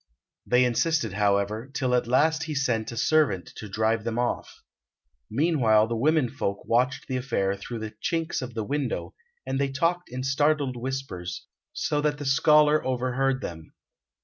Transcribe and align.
They 0.47 0.65
insisted, 0.65 1.13
however, 1.13 1.69
till 1.71 1.91
he 1.91 1.97
at 1.97 2.07
last 2.07 2.41
sent 2.55 2.91
a 2.91 2.97
servant 2.97 3.53
to 3.57 3.69
drive 3.69 4.03
them 4.03 4.17
off. 4.17 4.63
Meanwhile 5.29 5.85
the 5.85 5.95
womenfolk 5.95 6.65
watched 6.65 7.05
the 7.07 7.17
affair 7.17 7.55
through 7.55 7.81
the 7.81 7.91
chinks 8.01 8.41
of 8.41 8.55
the 8.55 8.63
window, 8.63 9.13
and 9.45 9.59
they 9.59 9.69
talked 9.69 10.09
in 10.09 10.23
startled 10.23 10.75
whispers, 10.75 11.45
so 11.71 12.01
that 12.01 12.17
the 12.17 12.25
scholar 12.25 12.83
overheard 12.83 13.41
them. 13.41 13.75